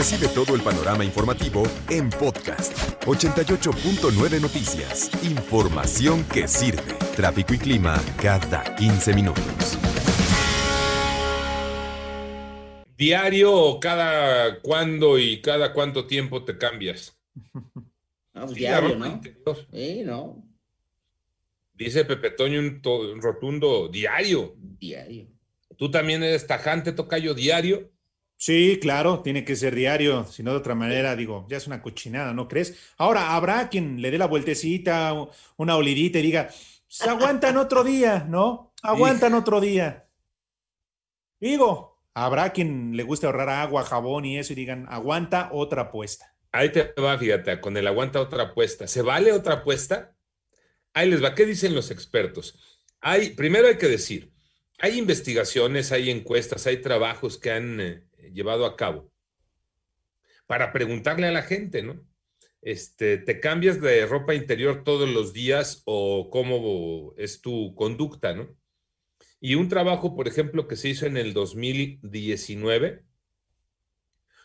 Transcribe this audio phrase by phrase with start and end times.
[0.00, 2.72] Recibe todo el panorama informativo en podcast
[3.04, 5.10] 88.9 Noticias.
[5.22, 6.94] Información que sirve.
[7.14, 9.76] Tráfico y clima cada 15 minutos.
[12.96, 17.14] ¿Diario o cada cuándo y cada cuánto tiempo te cambias?
[18.32, 19.06] No, pues Sí, diario, ¿no?
[19.06, 19.66] interior.
[19.70, 20.42] Sí, no,
[21.74, 24.54] Dice Pepe Toño un, to- un rotundo diario.
[24.56, 25.26] diario.
[25.76, 27.90] ¿Tú también eres tajante, tocayo diario?
[28.40, 31.82] Sí, claro, tiene que ser diario, si no de otra manera, digo, ya es una
[31.82, 32.74] cochinada, ¿no crees?
[32.96, 35.14] Ahora, habrá quien le dé la vueltecita,
[35.58, 36.48] una olidita y diga,
[36.88, 38.72] se aguantan otro día, ¿no?
[38.82, 40.08] Aguantan otro día.
[41.38, 46.34] Digo, habrá quien le guste ahorrar agua, jabón y eso y digan, aguanta otra apuesta.
[46.50, 48.88] Ahí te va, fíjate, con el aguanta otra apuesta.
[48.88, 50.16] ¿Se vale otra apuesta?
[50.94, 51.34] Ahí les va.
[51.34, 52.58] ¿Qué dicen los expertos?
[53.02, 54.32] Hay, primero hay que decir,
[54.78, 59.12] hay investigaciones, hay encuestas, hay trabajos que han eh, llevado a cabo
[60.46, 62.04] para preguntarle a la gente, ¿no?
[62.62, 68.54] Este, ¿te cambias de ropa interior todos los días o cómo es tu conducta, ¿no?
[69.40, 73.04] Y un trabajo, por ejemplo, que se hizo en el 2019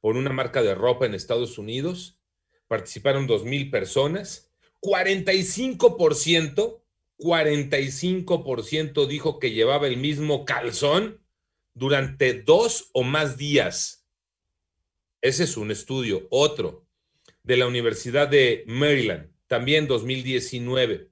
[0.00, 2.20] por una marca de ropa en Estados Unidos.
[2.68, 4.52] Participaron 2.000 personas.
[4.80, 6.82] 45%,
[7.18, 11.25] 45% dijo que llevaba el mismo calzón
[11.76, 14.06] durante dos o más días.
[15.20, 16.26] Ese es un estudio.
[16.30, 16.86] Otro,
[17.42, 21.10] de la Universidad de Maryland, también 2019.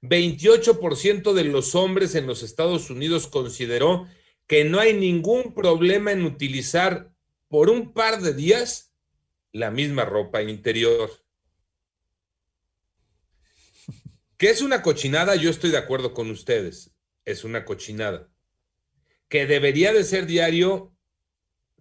[0.00, 4.08] 28% de los hombres en los Estados Unidos consideró
[4.46, 7.12] que no hay ningún problema en utilizar
[7.48, 8.94] por un par de días
[9.52, 11.10] la misma ropa interior.
[14.38, 16.96] Que es una cochinada, yo estoy de acuerdo con ustedes.
[17.26, 18.31] Es una cochinada.
[19.32, 20.92] Que debería de ser diario,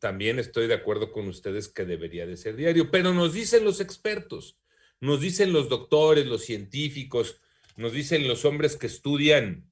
[0.00, 2.90] también estoy de acuerdo con ustedes que debería de ser diario.
[2.90, 4.58] Pero nos dicen los expertos,
[5.00, 7.40] nos dicen los doctores, los científicos,
[7.76, 9.64] nos dicen los hombres que estudian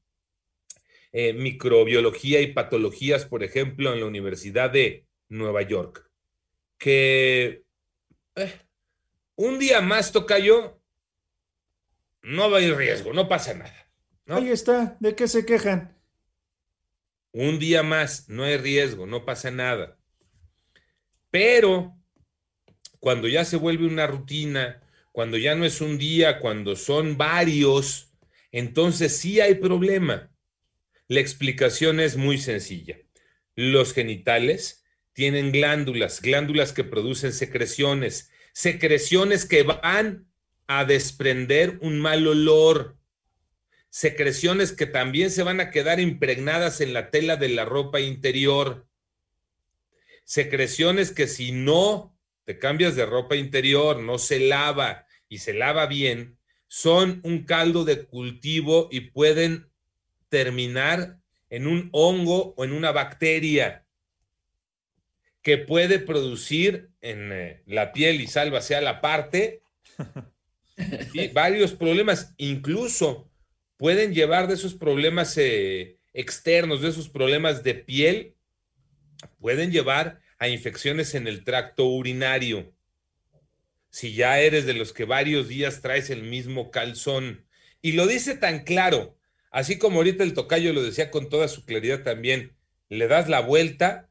[1.12, 6.10] eh, microbiología y patologías, por ejemplo, en la Universidad de Nueva York,
[6.78, 7.62] que
[8.36, 8.52] eh,
[9.34, 10.80] un día más toca yo,
[12.22, 13.90] no va a ir riesgo, no pasa nada.
[14.24, 14.36] ¿no?
[14.36, 15.94] Ahí está, ¿de qué se quejan?
[17.38, 19.98] Un día más, no hay riesgo, no pasa nada.
[21.30, 21.94] Pero
[22.98, 24.82] cuando ya se vuelve una rutina,
[25.12, 28.10] cuando ya no es un día, cuando son varios,
[28.52, 30.30] entonces sí hay problema.
[31.08, 32.96] La explicación es muy sencilla.
[33.54, 40.26] Los genitales tienen glándulas, glándulas que producen secreciones, secreciones que van
[40.68, 42.96] a desprender un mal olor,
[43.96, 48.86] secreciones que también se van a quedar impregnadas en la tela de la ropa interior,
[50.22, 52.14] secreciones que si no
[52.44, 56.36] te cambias de ropa interior, no se lava y se lava bien,
[56.68, 59.70] son un caldo de cultivo y pueden
[60.28, 61.16] terminar
[61.48, 63.86] en un hongo o en una bacteria
[65.40, 69.62] que puede producir en eh, la piel y salva sea la parte
[71.14, 71.28] ¿sí?
[71.28, 73.30] varios problemas, incluso
[73.76, 78.34] pueden llevar de esos problemas eh, externos, de esos problemas de piel,
[79.38, 82.72] pueden llevar a infecciones en el tracto urinario.
[83.90, 87.46] Si ya eres de los que varios días traes el mismo calzón.
[87.80, 89.16] Y lo dice tan claro,
[89.50, 92.56] así como ahorita el tocayo lo decía con toda su claridad también,
[92.88, 94.10] le das la vuelta,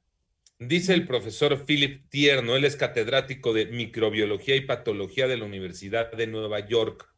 [0.60, 6.12] dice el profesor Philip Tierno, él es catedrático de microbiología y patología de la Universidad
[6.12, 7.14] de Nueva York.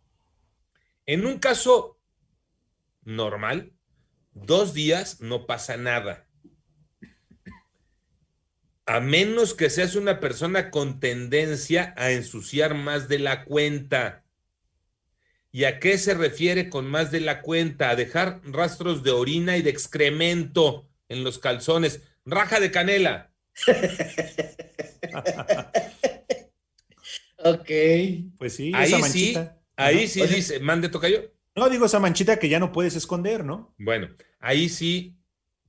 [1.06, 1.97] En un caso
[3.08, 3.72] normal,
[4.34, 6.28] dos días no pasa nada.
[8.86, 14.24] A menos que seas una persona con tendencia a ensuciar más de la cuenta.
[15.52, 17.90] ¿Y a qué se refiere con más de la cuenta?
[17.90, 22.02] A dejar rastros de orina y de excremento en los calzones.
[22.26, 23.32] Raja de canela.
[27.40, 27.70] Ok.
[28.40, 29.38] Pues sí, Ahí esa sí,
[29.76, 30.36] ahí sí Oye.
[30.36, 31.32] dice, mande tocayo.
[31.58, 33.74] No, digo esa manchita que ya no puedes esconder, ¿no?
[33.80, 34.10] Bueno,
[34.40, 35.18] ahí sí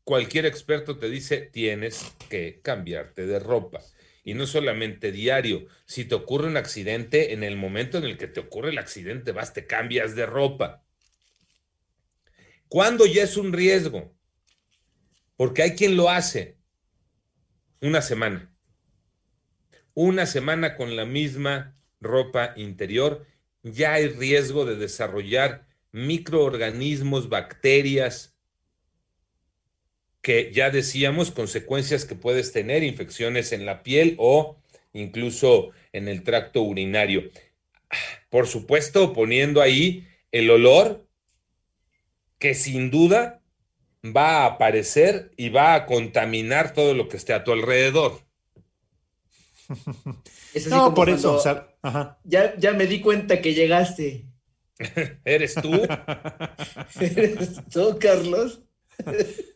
[0.05, 3.81] cualquier experto te dice tienes que cambiarte de ropa.
[4.23, 5.67] Y no solamente diario.
[5.87, 9.33] Si te ocurre un accidente, en el momento en el que te ocurre el accidente,
[9.33, 10.85] vas, te cambias de ropa.
[12.69, 14.15] ¿Cuándo ya es un riesgo?
[15.37, 16.59] Porque hay quien lo hace
[17.81, 18.55] una semana.
[19.95, 23.27] Una semana con la misma ropa interior,
[23.63, 28.37] ya hay riesgo de desarrollar microorganismos, bacterias,
[30.23, 34.59] que ya decíamos, consecuencias que puedes tener, infecciones en la piel o
[34.93, 37.31] incluso en el tracto urinario.
[38.31, 41.07] Por supuesto, poniendo ahí el olor
[42.41, 43.43] que sin duda
[44.17, 48.23] va a aparecer y va a contaminar todo lo que esté a tu alrededor.
[50.53, 51.33] Es así No, como por eso.
[51.33, 52.21] cuando o sea, ajá.
[52.25, 54.28] ya, ya me di cuenta que llegaste.
[55.25, 55.73] ¿Eres tú?
[57.01, 58.63] ¿Eres tú, Carlos?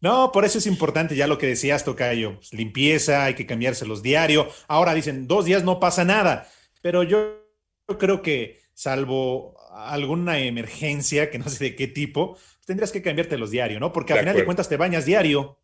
[0.00, 2.36] No, por eso es importante ya lo que decías, Tocayo.
[2.36, 4.48] pues, limpieza, hay que cambiárselos diario.
[4.68, 6.48] Ahora dicen, dos días no pasa nada,
[6.82, 7.44] pero yo,
[7.88, 13.02] yo creo que salvo alguna emergencia, que no sé de qué tipo, pues, tendrías que
[13.02, 13.92] cambiártelos diario, ¿no?
[13.92, 15.58] Porque al final de cuentas te bañas diario.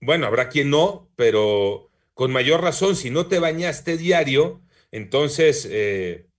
[0.00, 4.62] Bueno, habrá quien no, pero con mayor razón, si no te bañaste diario,
[4.92, 6.29] entonces eh,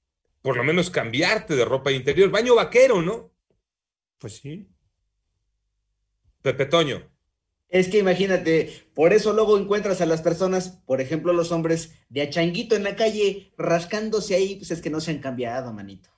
[0.42, 2.30] por lo menos cambiarte de ropa interior.
[2.30, 3.32] Baño vaquero, ¿no?
[4.18, 4.68] Pues sí.
[6.42, 7.12] Pepe Toño.
[7.70, 12.22] Es que imagínate, por eso luego encuentras a las personas, por ejemplo, los hombres de
[12.22, 16.10] achanguito en la calle, rascándose ahí, pues es que no se han cambiado, manito.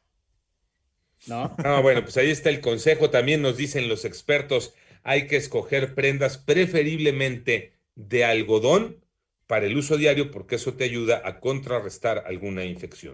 [1.27, 1.55] ¿No?
[1.63, 3.11] Ah, bueno, pues ahí está el consejo.
[3.11, 4.73] También nos dicen los expertos,
[5.03, 9.05] hay que escoger prendas preferiblemente de algodón
[9.45, 13.11] para el uso diario porque eso te ayuda a contrarrestar alguna infección.